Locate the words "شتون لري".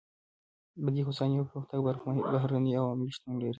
3.15-3.49